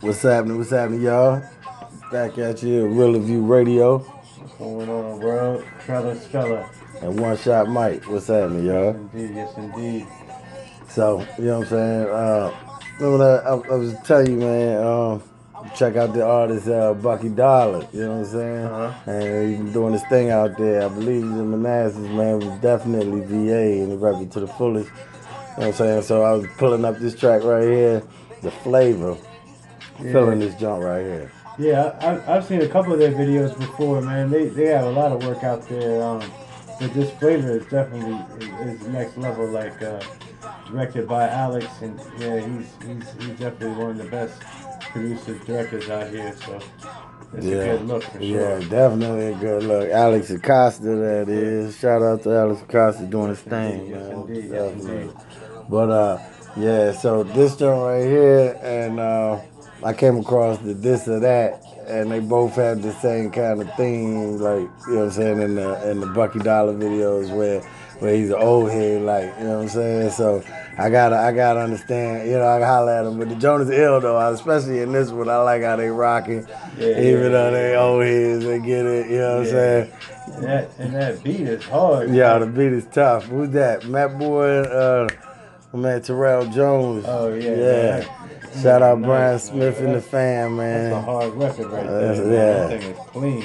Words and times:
What's 0.00 0.22
happening? 0.22 0.58
What's 0.58 0.70
happening, 0.70 1.02
y'all? 1.02 1.42
Back 2.10 2.36
at 2.38 2.62
you, 2.62 2.86
Real 2.86 3.18
View 3.20 3.42
Radio. 3.42 3.98
What's 3.98 4.54
going 4.54 4.88
on, 4.88 5.20
bro? 5.20 5.62
Trella 5.84 6.16
Spella. 6.16 6.68
And 7.00 7.18
One 7.18 7.36
Shot 7.36 7.68
Mike. 7.68 8.04
What's 8.08 8.26
happening, 8.26 8.66
y'all? 8.66 8.90
Indeed, 8.90 9.34
yes, 9.34 9.56
indeed. 9.56 10.06
So, 10.88 11.26
you 11.38 11.44
know 11.44 11.60
what 11.60 11.64
I'm 11.64 11.70
saying? 11.70 12.06
Uh, 12.08 12.54
remember 12.98 13.18
that 13.18 13.46
I, 13.46 13.50
I 13.50 13.76
was 13.76 13.94
telling 14.04 14.32
you, 14.32 14.36
man, 14.38 14.84
um, 14.84 15.22
check 15.76 15.96
out 15.96 16.12
the 16.12 16.24
artist 16.24 16.68
uh, 16.68 16.94
Bucky 16.94 17.28
Dollar, 17.28 17.86
you 17.92 18.00
know 18.00 18.18
what 18.18 18.26
I'm 18.26 18.32
saying? 18.32 18.64
Uh-huh. 18.66 19.10
And 19.10 19.48
he's 19.48 19.58
been 19.58 19.72
doing 19.72 19.92
his 19.92 20.02
thing 20.08 20.30
out 20.30 20.58
there. 20.58 20.84
I 20.84 20.88
believe 20.88 21.22
he's 21.22 21.32
in 21.32 21.50
Manassas, 21.50 22.08
man, 22.08 22.40
was 22.40 22.60
definitely 22.60 23.20
VA 23.20 23.82
and 23.82 23.92
he 23.92 23.96
rep 23.96 24.20
it 24.20 24.30
to 24.32 24.40
the 24.40 24.48
fullest. 24.48 24.90
You 24.90 24.94
know 24.94 25.54
what 25.54 25.66
I'm 25.66 25.72
saying? 25.74 26.02
So 26.02 26.22
I 26.22 26.32
was 26.32 26.46
pulling 26.58 26.84
up 26.84 26.98
this 26.98 27.14
track 27.14 27.42
right 27.44 27.62
here, 27.62 28.02
the 28.42 28.50
flavor, 28.50 29.16
feeling 29.98 30.38
this 30.38 30.54
joint 30.56 30.82
right 30.82 31.02
here. 31.04 31.32
Yeah, 31.58 31.96
I, 32.00 32.36
I've 32.36 32.44
seen 32.46 32.62
a 32.62 32.68
couple 32.68 32.92
of 32.92 32.98
their 32.98 33.12
videos 33.12 33.56
before, 33.58 34.00
man. 34.00 34.30
They 34.30 34.46
they 34.46 34.66
have 34.66 34.86
a 34.86 34.90
lot 34.90 35.12
of 35.12 35.24
work 35.24 35.44
out 35.44 35.68
there. 35.68 36.02
Um, 36.02 36.22
but 36.80 36.92
this 36.94 37.10
flavor 37.18 37.58
is 37.58 37.66
definitely 37.66 38.16
is, 38.66 38.80
is 38.80 38.88
next 38.88 39.16
level. 39.18 39.46
Like 39.46 39.80
uh, 39.82 40.00
directed 40.68 41.06
by 41.06 41.28
Alex, 41.28 41.66
and 41.82 42.00
yeah, 42.18 42.40
he's 42.40 42.66
he's 42.86 43.12
he's 43.26 43.38
definitely 43.38 43.72
one 43.82 43.90
of 43.92 43.98
the 43.98 44.04
best 44.04 44.40
producers 44.92 45.44
directors 45.44 45.88
out 45.90 46.08
here. 46.08 46.34
So 46.46 46.58
it's 47.34 47.46
Yeah. 47.46 47.56
a 47.56 47.78
good 47.78 47.86
look 47.86 48.02
for 48.04 48.18
sure. 48.18 48.20
Yeah, 48.60 48.68
definitely 48.68 49.26
a 49.32 49.36
good 49.36 49.62
look. 49.64 49.90
Alex 49.90 50.30
Acosta, 50.30 50.84
that 50.84 51.28
is. 51.28 51.78
Shout 51.78 52.02
out 52.02 52.22
to 52.22 52.30
Alex 52.34 52.62
Acosta 52.62 53.04
doing 53.04 53.28
his 53.28 53.40
thing, 53.40 53.88
Yes, 53.88 54.00
man. 54.08 54.12
indeed, 54.12 54.50
yes, 54.50 54.72
indeed. 54.84 55.10
But 55.68 55.90
uh, 55.90 56.18
yeah. 56.56 56.92
So 56.92 57.22
this 57.24 57.56
joint 57.56 57.82
right 57.82 58.04
here, 58.08 58.58
and 58.62 58.98
uh, 58.98 59.38
I 59.84 59.92
came 59.92 60.18
across 60.18 60.58
the 60.58 60.74
this 60.74 61.08
or 61.08 61.20
that, 61.20 61.62
and 61.88 62.10
they 62.10 62.20
both 62.20 62.54
had 62.54 62.82
the 62.82 62.92
same 62.92 63.30
kind 63.30 63.60
of 63.60 63.74
theme, 63.74 64.38
like 64.38 64.68
you 64.86 64.94
know 64.94 64.98
what 65.00 65.04
I'm 65.04 65.10
saying 65.10 65.42
in 65.42 65.54
the 65.56 65.90
in 65.90 66.00
the 66.00 66.06
Bucky 66.06 66.38
Dollar 66.38 66.74
videos 66.74 67.34
where 67.34 67.60
where 67.98 68.14
he's 68.14 68.30
an 68.30 68.36
old 68.36 68.70
head, 68.70 69.02
like 69.02 69.32
you 69.38 69.44
know 69.44 69.56
what 69.56 69.62
I'm 69.62 69.68
saying. 69.68 70.10
So 70.10 70.42
I 70.78 70.88
gotta 70.90 71.16
I 71.16 71.32
gotta 71.32 71.60
understand, 71.60 72.28
you 72.28 72.34
know, 72.38 72.46
I 72.46 72.64
holler 72.64 72.92
at 72.92 73.06
him. 73.06 73.18
But 73.18 73.28
the 73.28 73.34
Jonas 73.36 73.70
ill 73.70 74.00
though, 74.00 74.18
especially 74.30 74.80
in 74.80 74.92
this 74.92 75.10
one. 75.10 75.28
I 75.28 75.36
like 75.38 75.62
how 75.62 75.76
they 75.76 75.88
rocking, 75.88 76.46
Yeah, 76.78 76.98
even 77.00 77.22
yeah, 77.24 77.28
though 77.28 77.50
they 77.50 77.72
yeah. 77.72 77.80
old 77.80 78.04
heads, 78.04 78.44
they 78.44 78.58
get 78.60 78.86
it. 78.86 79.10
You 79.10 79.18
know 79.18 79.38
what 79.38 79.46
I'm 79.46 79.52
saying? 79.52 79.92
And 80.34 80.44
that 80.44 80.70
and 80.78 80.94
that 80.94 81.22
beat 81.24 81.40
is 81.40 81.64
hard. 81.64 82.10
Yeah, 82.10 82.38
the 82.38 82.46
beat 82.46 82.72
is 82.72 82.86
tough. 82.86 83.24
Who's 83.24 83.50
that? 83.50 83.84
Matt 83.86 84.18
Boy, 84.18 84.60
uh, 84.62 85.08
man 85.72 86.02
Terrell 86.02 86.46
Jones. 86.46 87.04
Oh 87.08 87.32
yeah. 87.34 87.50
Yeah. 87.50 87.56
that- 88.00 88.08
Shout 88.62 88.82
out 88.82 88.98
nice, 88.98 89.06
Brian 89.06 89.30
man. 89.30 89.38
Smith 89.38 89.80
and 89.80 89.94
the 89.94 90.00
fam, 90.02 90.56
man. 90.58 90.90
That's 90.90 90.94
a 90.96 91.10
hard 91.10 91.34
record 91.34 91.66
right 91.72 91.86
That's- 91.86 92.18
there. 92.18 92.70
yeah. 92.70 92.76
That 92.76 92.96
clean. 93.06 93.44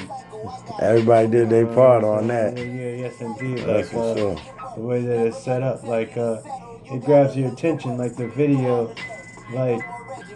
Everybody 0.80 1.28
did 1.28 1.48
their 1.50 1.66
part 1.66 2.04
on 2.04 2.28
Yeah, 2.28 2.50
that. 2.50 2.58
yeah, 2.58 2.90
yes, 2.90 3.20
indeed. 3.20 3.58
That's 3.58 3.68
like, 3.68 3.86
for 3.86 4.12
uh, 4.12 4.16
sure. 4.16 4.36
The 4.76 4.80
way 4.82 5.00
that 5.02 5.26
it's 5.26 5.42
set 5.42 5.62
up, 5.62 5.82
like, 5.84 6.16
uh, 6.18 6.36
it 6.92 7.04
grabs 7.04 7.36
your 7.36 7.50
attention, 7.50 7.96
like 7.96 8.16
the 8.16 8.28
video, 8.28 8.94
like, 9.52 9.80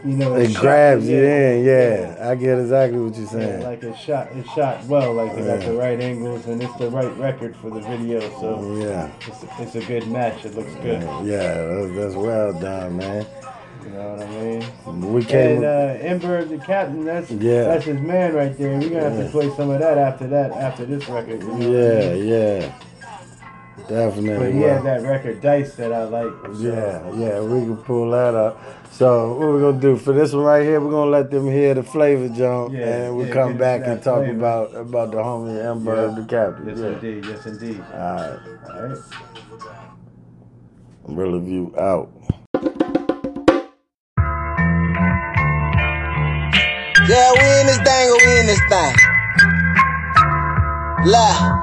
you 0.04 0.16
know, 0.16 0.34
It 0.34 0.54
grabs 0.54 1.08
you 1.08 1.16
yeah, 1.22 1.50
in, 1.52 1.64
yeah. 1.64 2.28
I 2.30 2.34
get 2.34 2.58
exactly 2.58 2.98
what 2.98 3.14
you're 3.14 3.24
Yeah, 3.24 3.30
saying. 3.30 3.62
like 3.62 3.82
it 3.82 3.96
shot, 3.96 4.28
it 4.32 4.46
shot 4.54 4.84
well. 4.86 5.14
Like 5.14 5.34
they 5.36 5.44
got 5.44 5.60
the 5.60 5.74
right 5.74 6.00
angles, 6.00 6.46
and 6.46 6.62
it's 6.62 6.74
the 6.76 6.90
right 6.90 7.16
record 7.18 7.54
for 7.56 7.70
the 7.70 7.80
video. 7.80 8.20
So 8.40 8.74
Yeah. 8.76 9.10
it's, 9.26 9.44
it's 9.60 9.74
a 9.76 9.86
good 9.86 10.08
match. 10.08 10.44
It 10.44 10.54
looks 10.56 10.74
good. 10.76 11.02
Yeah, 11.24 11.54
that's, 11.54 11.94
that's 11.94 12.14
well 12.14 12.52
done, 12.58 12.96
man. 12.96 13.26
You 13.84 13.90
know 13.90 14.14
what 14.14 14.26
I 14.26 14.90
mean? 14.90 15.12
We 15.12 15.24
came. 15.24 15.56
And 15.56 15.64
uh, 15.64 16.04
Ember, 16.06 16.44
the 16.44 16.58
captain, 16.58 17.04
that's 17.04 17.30
Yeah. 17.32 17.64
that's 17.64 17.84
his 17.84 18.00
man 18.00 18.32
right 18.34 18.56
there. 18.56 18.78
We're 18.78 18.88
gonna 18.90 19.10
have 19.10 19.24
to 19.24 19.30
play 19.30 19.50
some 19.56 19.70
of 19.70 19.80
that 19.80 19.98
after 19.98 20.26
that, 20.28 20.52
after 20.52 20.84
this 20.84 21.08
record. 21.08 21.42
you 21.42 21.48
know 21.48 21.54
what 21.54 21.62
I 21.62 21.68
yeah, 21.70 22.14
mean? 22.14 22.28
yeah. 22.28 22.72
But 23.76 23.88
Definitely. 23.88 24.52
he 24.52 24.58
well. 24.60 24.74
had 24.74 24.84
that 24.84 25.02
record 25.08 25.40
Dice 25.40 25.74
that 25.76 25.92
I 25.92 26.04
like. 26.04 26.30
so- 26.44 26.52
Yeah, 26.58 27.10
yeah, 27.14 27.40
we 27.40 27.60
can 27.60 27.76
pull 27.78 28.10
that 28.10 28.34
up. 28.34 28.58
So 28.90 29.30
what 29.30 29.38
we're 29.48 29.60
gonna 29.60 29.80
do 29.80 29.96
for 29.96 30.12
this 30.12 30.32
one 30.34 30.44
right 30.44 30.62
here, 30.62 30.78
we're 30.80 30.90
gonna 30.90 31.10
let 31.10 31.30
them 31.30 31.46
hear 31.46 31.72
the 31.72 31.82
flavor 31.82 32.28
jump, 32.28 32.74
Yeah, 32.74 32.80
and 32.86 33.16
we'll 33.16 33.26
yeah, 33.28 33.32
come 33.32 33.56
back 33.56 33.82
and 33.86 34.02
talk 34.02 34.18
flavor. 34.24 34.36
about 34.36 34.74
about 34.76 35.10
the 35.12 35.16
homie 35.16 35.64
Ember 35.64 36.08
Yeah. 36.08 36.14
the 36.14 36.24
captain. 36.28 36.68
Yes, 36.68 36.78
yeah. 36.78 36.86
indeed. 36.88 37.24
Yes, 37.26 37.46
indeed. 37.46 37.82
All 37.94 37.98
right, 37.98 38.38
All 38.74 38.82
right. 38.88 38.98
real 41.08 41.32
review 41.32 41.74
out. 41.78 42.10
Yeah, 47.08 47.32
we 47.32 47.60
in 47.60 47.66
this 47.66 47.78
thing 47.78 48.08
or 48.10 48.16
we 48.26 48.40
in 48.40 48.46
this 48.46 48.60
thing. 48.68 48.94
Look. 51.06 51.61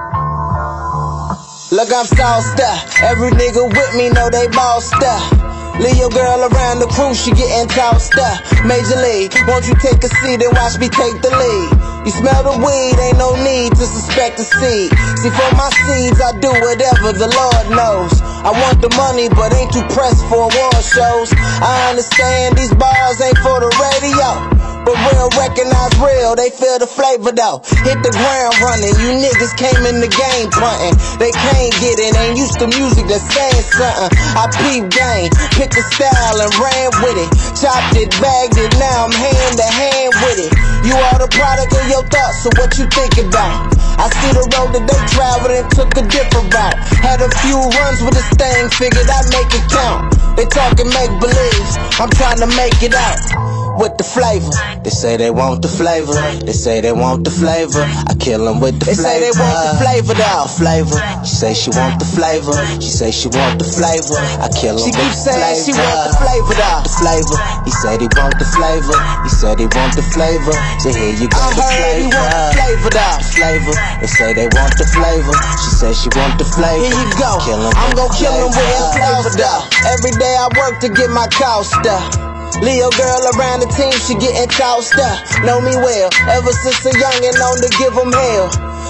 Look, 1.72 1.94
I'm 1.94 2.06
sauced 2.10 2.58
up. 2.58 2.82
Every 3.06 3.30
nigga 3.30 3.62
with 3.62 3.94
me 3.94 4.10
know 4.10 4.26
they 4.34 4.50
bossed 4.50 4.98
up. 5.06 5.78
Leave 5.78 6.02
your 6.02 6.10
girl 6.10 6.50
around 6.50 6.82
the 6.82 6.90
crew, 6.90 7.14
she 7.14 7.30
getting 7.30 7.70
tossed 7.70 8.18
up. 8.18 8.42
Major 8.66 8.98
league, 8.98 9.30
won't 9.46 9.70
you 9.70 9.78
take 9.78 10.02
a 10.02 10.10
seat 10.10 10.42
and 10.42 10.50
watch 10.58 10.82
me 10.82 10.90
take 10.90 11.22
the 11.22 11.30
lead? 11.30 11.70
You 12.10 12.12
smell 12.12 12.42
the 12.42 12.58
weed, 12.58 12.98
ain't 12.98 13.22
no 13.22 13.38
need 13.46 13.70
to 13.78 13.86
suspect 13.86 14.42
a 14.42 14.46
seed. 14.50 14.90
See, 15.22 15.30
for 15.30 15.50
my 15.54 15.70
seeds, 15.86 16.18
I 16.18 16.34
do 16.42 16.50
whatever 16.50 17.14
the 17.14 17.30
Lord 17.30 17.66
knows. 17.70 18.18
I 18.42 18.50
want 18.50 18.82
the 18.82 18.90
money, 18.98 19.30
but 19.30 19.54
ain't 19.54 19.70
too 19.70 19.86
pressed 19.94 20.26
for 20.26 20.50
award 20.50 20.82
shows. 20.82 21.30
I 21.38 21.94
understand 21.94 22.58
these 22.58 22.74
bars 22.74 23.22
ain't 23.22 23.38
for 23.46 23.62
the 23.62 23.70
radio. 23.78 24.69
But 24.86 24.96
real 25.12 25.30
recognize 25.36 25.94
real, 26.00 26.36
they 26.36 26.50
feel 26.50 26.80
the 26.80 26.88
flavor 26.88 27.36
though. 27.36 27.60
Hit 27.84 28.00
the 28.00 28.14
ground 28.16 28.56
running, 28.64 28.96
you 29.00 29.20
niggas 29.20 29.54
came 29.60 29.84
in 29.86 30.00
the 30.00 30.08
game 30.08 30.48
punting. 30.52 30.96
They 31.20 31.32
can't 31.36 31.74
get 31.84 32.00
it, 32.00 32.16
ain't 32.16 32.38
used 32.40 32.58
to 32.64 32.68
music 32.68 33.06
that's 33.12 33.26
saying 33.28 33.68
something. 33.76 34.12
I 34.40 34.48
peep 34.56 34.88
game, 34.88 35.30
picked 35.56 35.76
a 35.76 35.84
style 35.94 36.38
and 36.40 36.52
ran 36.56 36.90
with 37.04 37.18
it. 37.20 37.30
Chopped 37.60 38.00
it, 38.00 38.10
bagged 38.24 38.56
it, 38.56 38.72
now 38.80 39.10
I'm 39.10 39.14
hand 39.14 39.54
to 39.60 39.68
hand 39.68 40.14
with 40.24 40.40
it. 40.48 40.52
You 40.88 40.96
are 40.96 41.20
the 41.20 41.30
product 41.30 41.76
of 41.76 41.86
your 41.92 42.04
thoughts, 42.08 42.48
so 42.48 42.50
what 42.56 42.72
you 42.80 42.88
think 42.96 43.20
about? 43.20 43.76
I 44.00 44.08
see 44.08 44.32
the 44.32 44.48
road 44.56 44.72
that 44.72 44.88
they 44.88 45.00
traveled 45.12 45.52
and 45.52 45.68
took 45.76 45.92
a 46.00 46.04
different 46.08 46.48
route. 46.56 46.80
Had 47.04 47.20
a 47.20 47.30
few 47.44 47.60
runs 47.60 48.00
with 48.00 48.16
this 48.16 48.32
thing, 48.40 48.72
figured 48.72 49.12
I'd 49.12 49.28
make 49.28 49.52
it 49.52 49.66
count. 49.68 50.16
They 50.40 50.48
talking 50.48 50.88
make 50.88 51.12
believe, 51.20 51.68
I'm 52.00 52.10
trying 52.16 52.40
to 52.40 52.48
make 52.56 52.80
it 52.80 52.96
out 52.96 53.49
with 53.80 53.96
the 53.98 54.04
flavor. 54.04 54.52
They 54.84 54.92
say 54.92 55.16
they 55.18 55.32
want 55.32 55.62
the 55.64 55.68
flavor. 55.72 56.14
They 56.44 56.52
say 56.54 56.82
they 56.82 56.92
want 56.92 57.24
the 57.24 57.32
flavor. 57.32 57.82
I 57.82 58.14
kill 58.20 58.44
them 58.46 58.60
with 58.60 58.76
the 58.80 58.92
they 58.92 58.96
flavor. 59.00 59.24
They 59.24 59.32
say 59.32 59.32
they 59.32 59.36
want 59.40 59.60
the 59.72 59.76
flavor 59.80 60.14
though. 60.20 60.46
Flavor. 60.52 61.00
She 61.24 61.34
say 61.40 61.54
she 61.56 61.70
want 61.72 61.96
the 62.00 62.06
flavor. 62.06 62.56
She 62.84 62.92
say 62.92 63.10
she 63.12 63.28
want 63.32 63.58
the 63.58 63.66
flavor. 63.66 64.20
I 64.44 64.52
kill 64.52 64.76
them 64.76 64.84
She 64.84 64.92
with 64.92 65.00
keeps 65.00 65.24
the 65.24 65.32
saying 65.32 65.40
flavor. 65.40 65.64
she 65.64 65.74
want 65.80 66.00
the 66.04 66.16
flavor 66.20 66.54
though. 66.60 66.80
The 66.84 66.94
flavor. 67.00 67.38
He 67.66 67.72
said 67.72 67.98
he 68.04 68.10
want 68.20 68.36
the 68.38 68.48
flavor. 68.52 68.98
He 69.24 69.32
said 69.32 69.56
he 69.64 69.68
want 69.72 69.94
the 69.96 70.06
flavor. 70.12 70.56
So 70.84 70.88
here 70.92 71.16
you 71.16 71.28
go. 71.32 71.40
I 71.40 71.48
the 71.56 71.64
heard 71.64 71.98
he 72.04 72.08
want 72.12 72.32
the 72.36 72.52
flavor 72.60 72.90
though. 72.92 73.18
The 73.24 73.30
flavor. 73.32 73.76
They 74.04 74.10
say 74.12 74.30
they 74.36 74.50
want 74.60 74.74
the 74.76 74.88
flavor. 74.92 75.36
She 75.64 75.70
said 75.80 75.94
she 75.96 76.10
want 76.20 76.36
the 76.36 76.46
flavor. 76.46 76.84
Here 76.84 76.92
you 76.92 77.08
go. 77.16 77.32
Kill 77.48 77.64
I'm 77.64 77.96
with 77.96 77.96
gon' 77.96 78.12
the 78.12 78.20
kill 78.20 78.36
'em 78.36 78.52
with 78.52 78.68
that 78.76 78.88
flavor 78.92 79.32
though. 79.40 79.62
Every 79.96 80.12
day 80.20 80.34
I 80.36 80.48
work 80.60 80.80
to 80.84 80.90
get 80.92 81.10
my 81.10 81.28
cost 81.32 81.80
up. 81.88 82.29
Leo 82.62 82.90
girl 82.98 83.22
around 83.38 83.62
the 83.62 83.70
team, 83.78 83.94
she 84.06 84.16
getting 84.18 84.50
tossed 84.50 84.98
up. 84.98 85.20
Know 85.46 85.62
me 85.62 85.76
well, 85.78 86.10
ever 86.30 86.52
since 86.52 86.82
a 86.86 86.92
youngin' 86.92 87.38
known 87.40 87.58
to 87.62 87.70
give 87.78 87.96
'em 87.98 88.12
hell. 88.12 88.50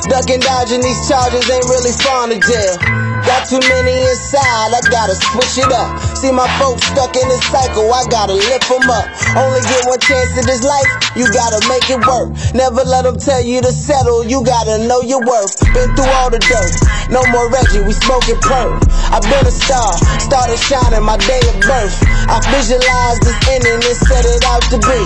Ducking, 0.10 0.40
dodging 0.40 0.82
these 0.82 1.02
charges 1.08 1.50
ain't 1.50 1.66
really 1.66 1.92
fun 1.92 2.30
to 2.32 2.40
jail. 2.40 3.09
Got 3.26 3.48
too 3.48 3.60
many 3.60 3.94
inside, 4.00 4.72
I 4.72 4.82
gotta 4.90 5.16
switch 5.16 5.60
it 5.60 5.72
up. 5.72 6.00
See 6.16 6.32
my 6.32 6.48
folks 6.60 6.88
stuck 6.88 7.16
in 7.16 7.28
this 7.28 7.44
cycle, 7.52 7.92
I 7.94 8.06
gotta 8.10 8.34
lift 8.34 8.70
'em 8.72 8.90
up. 8.90 9.06
Only 9.36 9.62
get 9.68 9.86
one 9.86 10.00
chance 10.00 10.38
in 10.38 10.46
this 10.46 10.64
life, 10.64 10.88
you 11.16 11.28
gotta 11.32 11.60
make 11.68 11.90
it 11.90 12.00
work. 12.06 12.32
Never 12.54 12.84
let 12.84 13.06
'em 13.06 13.18
tell 13.18 13.42
you 13.42 13.62
to 13.62 13.72
settle, 13.72 14.24
you 14.24 14.44
gotta 14.44 14.80
know 14.80 15.02
your 15.02 15.22
worth. 15.26 15.60
Been 15.74 15.96
through 15.96 16.12
all 16.20 16.30
the 16.30 16.40
dirt, 16.40 16.74
no 17.10 17.24
more 17.32 17.50
Reggie, 17.50 17.82
we 17.82 17.94
smoking 17.94 18.40
perp. 18.40 18.82
I've 19.12 19.24
been 19.24 19.46
a 19.46 19.52
star, 19.52 19.94
started 20.20 20.60
shining 20.60 21.04
my 21.04 21.18
day 21.18 21.42
of 21.52 21.60
birth. 21.60 21.96
I 22.28 22.40
visualized 22.52 23.24
this 23.24 23.40
ending 23.50 23.84
and 23.84 23.98
set 24.08 24.26
it 24.26 24.46
out 24.46 24.64
to 24.72 24.78
be. 24.78 25.02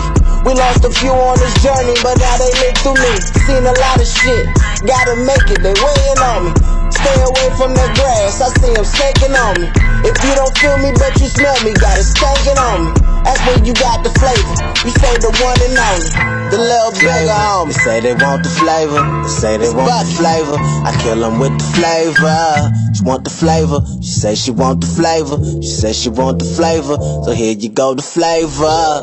We 0.45 0.53
lost 0.53 0.83
a 0.85 0.89
few 0.89 1.11
on 1.11 1.39
this 1.39 1.53
journey, 1.63 1.95
but 2.03 2.17
now 2.19 2.37
they 2.37 2.51
live 2.61 2.77
through 2.77 2.99
me. 2.99 3.13
Seen 3.47 3.65
a 3.65 3.73
lot 3.73 3.97
of 3.99 4.07
shit, 4.07 4.45
gotta 4.85 5.15
make 5.15 5.49
it, 5.49 5.63
they 5.63 5.73
weighing 5.81 6.19
on 6.19 6.45
me. 6.45 6.82
Stay 6.93 7.17
away 7.25 7.49
from 7.57 7.73
that 7.73 7.91
grass, 7.97 8.37
I 8.39 8.53
see 8.61 8.73
them 8.73 8.85
snaking 8.85 9.33
on 9.33 9.57
me. 9.57 9.67
If 10.05 10.15
you 10.21 10.33
don't 10.35 10.53
feel 10.57 10.77
me, 10.77 10.91
but 10.93 11.17
you 11.19 11.27
smell 11.27 11.57
me, 11.65 11.73
got 11.73 11.97
it 11.97 12.05
stankin' 12.05 12.59
on 12.59 12.85
me. 12.85 12.91
That's 13.23 13.39
when 13.47 13.65
you 13.65 13.73
got 13.73 14.03
the 14.03 14.11
flavor. 14.19 14.55
You 14.83 14.91
say 15.01 15.15
the 15.17 15.31
one 15.41 15.57
and 15.63 15.79
only, 15.79 16.11
the 16.51 16.59
little 16.59 16.93
bigger 16.93 17.33
on 17.33 17.67
me. 17.67 17.73
They 17.73 17.79
say 17.79 17.97
they 18.03 18.13
want 18.13 18.43
the 18.43 18.51
flavor, 18.51 19.01
they 19.23 19.33
say 19.33 19.57
they 19.57 19.71
want 19.73 20.05
the 20.05 20.13
flavor. 20.15 20.57
I 20.59 20.91
kill 21.01 21.19
them 21.23 21.39
with 21.39 21.57
the 21.57 21.67
flavor. 21.73 22.71
She 22.93 23.01
want 23.03 23.23
the 23.23 23.33
flavor, 23.33 23.79
she 24.03 24.11
say 24.11 24.35
she 24.35 24.51
want 24.51 24.81
the 24.81 24.87
flavor. 24.87 25.37
She 25.63 25.73
say 25.73 25.93
she 25.93 26.09
want 26.09 26.39
the 26.39 26.45
flavor, 26.45 26.95
so 27.25 27.31
here 27.31 27.55
you 27.57 27.69
go, 27.69 27.95
the 27.95 28.03
flavor. 28.03 29.01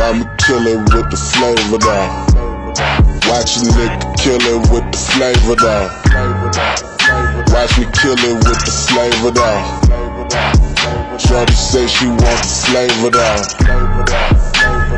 I'ma 0.00 0.24
kill 0.40 0.64
with 0.64 1.10
the 1.10 1.20
flavor 1.36 1.78
down. 1.78 2.24
Watch 3.28 3.58
a 3.58 3.68
nigga 3.68 4.16
kill 4.16 4.40
with 4.72 4.90
the 4.90 4.98
flavor 4.98 5.56
down. 5.56 5.99
Watch 6.50 7.78
me 7.78 7.86
kill 7.94 8.18
it 8.18 8.34
with 8.42 8.58
the 8.66 8.74
flavor 8.90 9.30
down. 9.30 9.62
Shorty 11.16 11.52
say 11.52 11.86
she 11.86 12.06
want 12.08 12.42
the 12.42 12.50
flavor 12.66 13.10
down. 13.10 13.38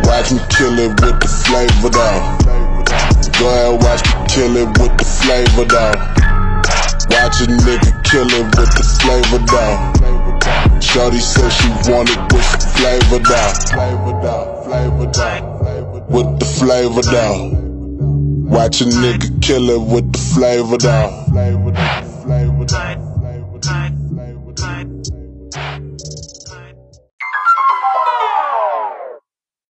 Watch 0.08 0.32
me 0.32 0.40
kill 0.48 0.78
it 0.78 0.96
with 1.00 1.20
the 1.20 1.28
flavor 1.28 1.90
down. 1.90 2.38
Go 3.38 3.48
ahead, 3.52 3.82
watch 3.82 4.00
me 4.00 4.12
kill 4.28 4.56
it 4.56 4.68
with 4.80 4.96
the 4.96 5.04
flavor 5.04 5.66
down. 5.68 5.92
Watch 7.12 7.42
a 7.42 7.46
nigga 7.46 8.02
kill 8.04 8.28
it 8.32 8.44
with 8.56 8.72
the 8.72 8.84
flavor 9.02 9.44
down. 9.44 10.80
Shorty 10.80 11.18
said 11.20 11.50
she 11.50 11.68
wanted 11.90 12.16
with 12.32 12.48
the. 12.52 12.62
Flavor 12.72 13.20
down, 13.20 13.54
With 16.08 16.38
the 16.38 16.46
flavor 16.46 17.02
down. 17.02 17.61
Watch 18.52 18.82
a 18.82 18.84
nigga 18.84 19.40
kill 19.40 19.70
it 19.70 19.80
with 19.80 20.12
the 20.12 20.18
flavor 20.18 20.76
down. 20.76 21.24